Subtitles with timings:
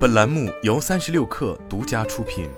[0.00, 2.48] 本栏目由三十六氪独家出品。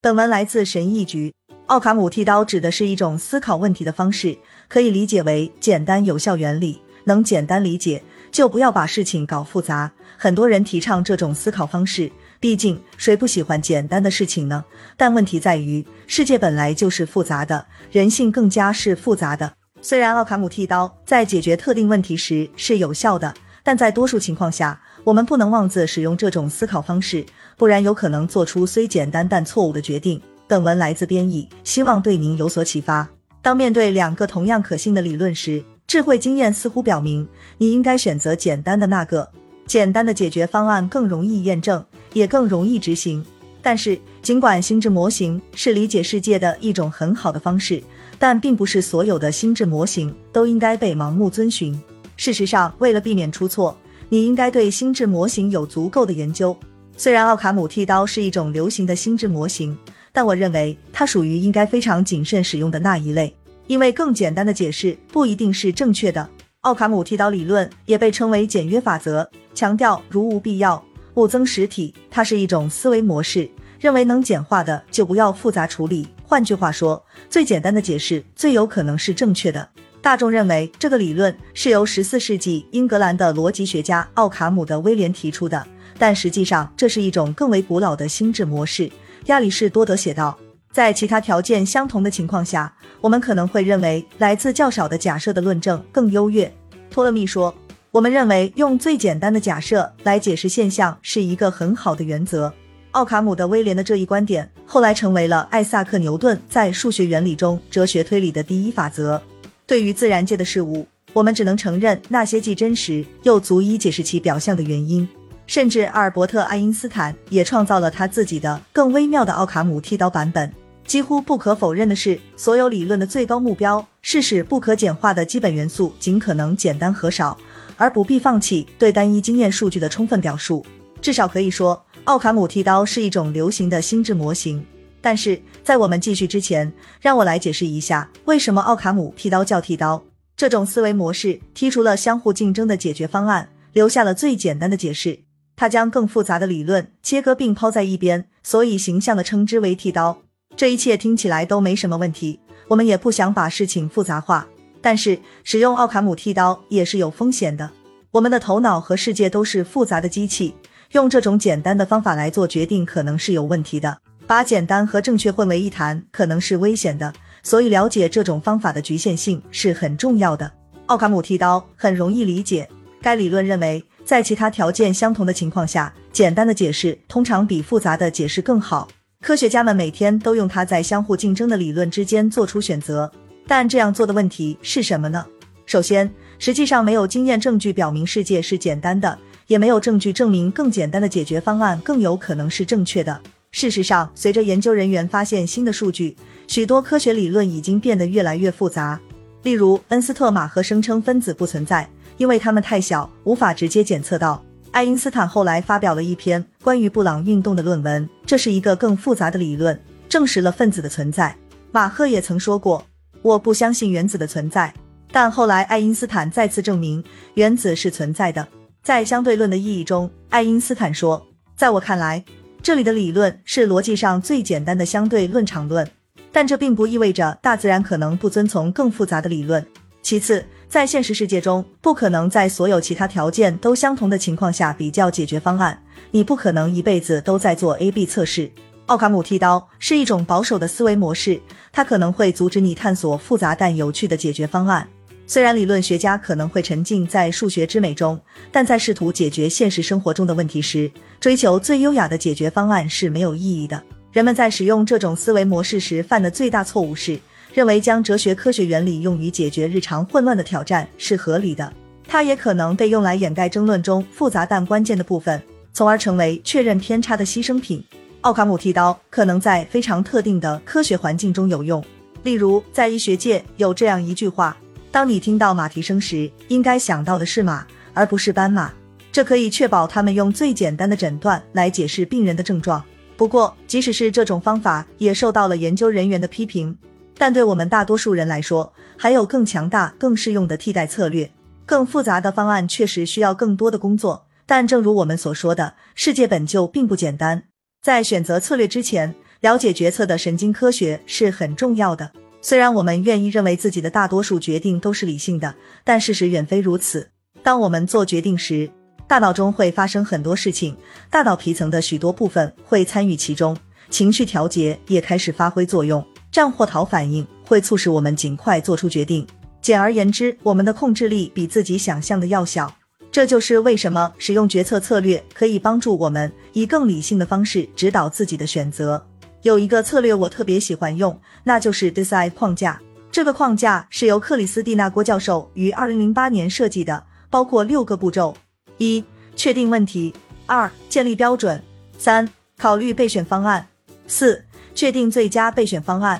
[0.00, 1.32] 本文来自神译局。
[1.66, 9.92] 奥卡姆剃刀指的是一种思考问题的方式，可以理解为简单有效原理，能简单理解就不要把事情搞复杂。
[10.18, 12.10] 很多人提倡这种思考方式，
[12.40, 14.64] 毕竟谁不喜欢简单的事情呢？
[14.96, 19.52] 但问题在于，世界本来就是复杂的，人性更加是复杂的。
[19.88, 27.24] 虽然奥卡姆剃刀在解决特定问题时是有效的，但在多数情况下，我们不能妄自使用这种思考方式，
[27.56, 30.20] 不然有可能做出虽简单但错误的决定。
[30.48, 33.08] 本文来自编译，希望对您有所启发。
[33.40, 37.28] 当面对两个同样可信的理论时，智慧经验似乎表明
[37.58, 39.30] 你应该选择简单的那个。
[39.68, 43.24] 简单的解决方案更容易验证，也更容易执行。
[43.62, 47.80] 但是，尽管心智模型是理解世界的一种很好的方式，
[48.18, 51.78] 但并不是所有的心智模型都应该被盲目遵循。
[52.16, 53.76] 事实上，为了避免出错，
[54.08, 56.56] 你应该对心智模型有足够的研究。
[56.96, 59.76] 虽然奥卡姆剃刀是一种流行的心智模型。
[60.16, 63.36] 但我认为它属于应该非常谨慎使用的那一类，
[63.66, 66.26] 因为更简单的解释不一定是正确的。
[66.62, 70.82] 奥卡姆剃刀理论也被称为简约法则，强调如无必要
[71.16, 71.92] 勿增实体。
[72.10, 73.46] 它是一种思维模式，
[73.78, 76.08] 认为能简化的就不要复杂处理。
[76.28, 79.68] 换句话说，最简单的解释最有可能是正确的。
[80.02, 85.64] 大众认为这个理论是由十四世纪英格兰的逻辑学家奥卡姆的威廉提出的，
[85.98, 88.90] 但实际上这是一种更为古老的心智模式。
[89.26, 90.36] 亚里士多德写道，
[90.72, 96.52] 在其他条件相同的情况下，我们可能会认为来自较少的假设的论证更优越。
[96.90, 97.54] 托勒密说，
[97.92, 102.52] 我们认为用最简单的假设来解释现象是一个很好的原则。
[102.96, 109.22] 奥卡姆的威廉的这一观点后来成为了艾萨克牛顿在数学原理中哲学推理的第一法则。
[109.66, 115.06] 对于自然界的事物，我们只能承认那些既真实又足以解释其表象的原因。
[115.46, 120.50] 甚至阿尔伯特·爱因斯坦也创造了他自己的更微妙的奥卡姆剃刀版本。
[120.86, 127.36] 几乎不可否认的是，所有理论的最高目标是使不可简化的基本元素尽可能简单和少，
[127.76, 130.64] 而不必放弃对单一经验数据的充分表述。
[131.02, 134.64] 至少可以说，奥卡姆剃刀是一种流行的心智模型。
[135.00, 140.00] 但是在我们继续之前，让我来解释一下为什么奥卡姆剃刀叫剃刀。
[140.36, 145.18] 这种思维模式剔除了相互竞争的解决方案，留下了最简单的解释。
[145.56, 150.18] 他将更复杂的理论切割并抛在一边，所以形象的称之为剃刀。
[150.56, 152.38] 这一切听起来都没什么问题，
[152.68, 154.46] 我们也不想把事情复杂化。
[154.80, 157.68] 但是使用奥卡姆剃刀也是有风险的。
[158.12, 160.54] 我们的头脑和世界都是复杂的机器，
[160.92, 163.98] 用这种简单的方法来做决定可能是有问题的。
[164.26, 170.50] 把简单和正确混为一谈可能是危险的，所以了解这种方法的局限性是很重要的。
[170.86, 172.68] 奥卡姆剃刀很容易理解，
[173.00, 173.84] 该理论认为。
[174.04, 178.86] 在其他条件相同的情况下，简单的解释通常比复杂的解释更好。
[179.20, 183.10] 科学家们每天都用它在相互竞争的理论之间做出选择，
[183.48, 185.26] 但这样做的问题是什么呢？
[185.64, 186.08] 首先，
[186.38, 193.20] 实际上没有经验证据表明世界是简单的，也没有证据证明更简单的解决方案更有可能是正确的。
[193.52, 199.00] 事实上，随着研究人员发现新的数据，许多科学理论已经变得越来越复杂。
[199.42, 201.88] 例如，恩斯特马赫声称分子不存在。
[202.18, 204.42] 因为它们太小，无法直接检测到。
[204.70, 211.36] 爱因斯坦后来发表了一篇关于布朗运动的论文，这是一个更复杂的理论，证实了分子的存在。
[211.72, 212.82] 马赫也曾说过
[213.20, 214.72] ：“我不相信原子的存在。”
[215.12, 217.04] 但后来爱因斯坦再次证明
[217.34, 218.48] 原子是存在的。
[218.86, 221.26] 在相对论的意义中，爱因斯坦说
[221.58, 222.24] ：“在我看来，
[222.62, 225.90] 这里的理论是逻辑上最简单的相对论场论，
[226.30, 229.66] 但这并不意味着大自然可能不遵从更复杂的理论。”
[230.02, 230.46] 其次。
[230.68, 235.80] 在现实世界中，不可能在所有其他条件都相同的情况下比较解决方案。
[236.12, 238.50] 你不可能一辈子都在做 A/B 测试。
[238.86, 241.40] 奥卡姆剃刀是一种保守的思维模式，
[241.72, 244.88] 它可能会阻止你探索复杂但有趣的解决方案。
[245.26, 248.18] 虽然理论学家可能会沉浸在数学之美中，
[248.52, 253.82] 但在试图解决现实生活中的问题时，追求最优雅的解决方案是没有意义的。
[254.12, 257.18] 人们在使用这种思维模式时犯的最大错误是。
[257.54, 261.72] 认为将哲学科学原理用于解决日常混乱的挑战是合理的，
[262.06, 265.42] 它也可能被用来掩盖争论中复杂但关键的部分，
[265.72, 267.82] 从而成为确认偏差的牺牲品。
[268.20, 271.82] 奥卡姆剃刀可能在非常特定的科学环境中有用，
[272.24, 274.54] 例如在医学界有这样一句话：
[274.96, 278.72] 当你听到马蹄声时，应该想到的是马，而不是斑马。
[279.12, 282.82] 这可以确保他们用最简单的诊断来解释病人的症状。
[283.14, 286.74] 不过，即使是这种方法，也受到了研究人员的批评。
[287.18, 291.30] 但对我们大多数人来说，还有更强大、更适用的替代策略。
[291.66, 297.42] 更复杂的方案确实需要更多的工作，但正如我们所说的，世界本就并不简单。
[297.82, 302.10] 在选择策略之前，了解决策的神经科学是很重要的。
[302.48, 307.08] 虽然我们愿意认为自己的大多数决定都是理性的，但事实远非如此。
[307.42, 308.70] 当我们做决定时，
[309.08, 310.76] 大脑中会发生很多事情，
[311.10, 313.56] 大脑皮层的许多部分会参与其中，
[313.90, 319.26] 情绪调节也开始发挥作用，战或逃反应会促使我们尽快做出决定。
[319.60, 322.72] 简而言之，我们的控制力比自己想象的要小。
[323.10, 329.04] 这就是为什么使用决策策略可以帮助我们以更理性的方式指导自己的选择。
[329.46, 332.82] 有一个策略我特别喜欢用，那就是 Decide 框架。
[333.12, 338.36] 这个框架是由克里斯蒂娜郭教授于二零零八年设计的，包括六个步骤：
[338.78, 339.04] 一、
[339.36, 340.12] 确定问题；
[340.46, 341.56] 二、建立标准；
[341.96, 342.28] 三、
[342.58, 343.62] 考虑备选方案；
[344.08, 344.44] 四、
[344.74, 346.18] 确定最佳备选方案；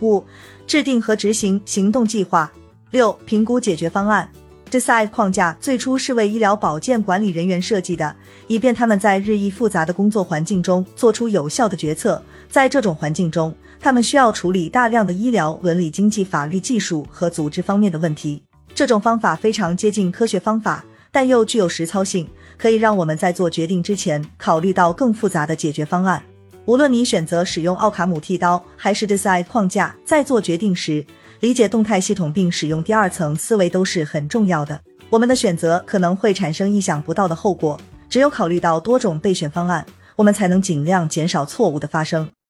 [0.00, 0.24] 五、
[0.66, 2.50] 制定和执行行动计划。
[2.90, 4.28] 六、评估解决方案。
[4.74, 8.16] Decide 框架最初是为医疗保健管理人员设计的，
[8.48, 12.20] 以便他们在日益复杂的工作环境中做出有效的决策。
[12.50, 18.42] 在这种环境中，他们需要处理大量的医疗、伦理、经济、法律、技术和组织方面的问题。
[18.74, 22.28] 这种方法非常接近科学方法，但又具有实操性，
[22.58, 26.20] 可以让我们在做决定之前考虑到更复杂的解决方案。
[26.64, 31.06] 无论你选择使用奥卡姆剃刀还是 Decide 框架，在做决定时。
[31.44, 34.80] 理解动态系统并使用第二层思维都是很重要的。
[35.10, 39.84] 我们的选择可能会产生意想不到的后果，只有考虑到多种备选方案，
[40.16, 42.26] 我们才能尽量减少错误的发生。